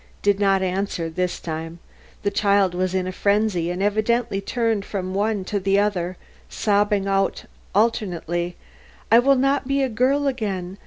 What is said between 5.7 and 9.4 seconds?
other, sobbing out alternately, "I will